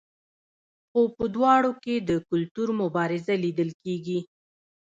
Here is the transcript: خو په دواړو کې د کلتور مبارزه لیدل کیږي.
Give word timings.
خو 0.89 1.01
په 1.15 1.25
دواړو 1.35 1.71
کې 1.83 1.95
د 2.09 2.11
کلتور 2.29 2.67
مبارزه 2.81 3.33
لیدل 3.43 3.69
کیږي. 3.83 4.19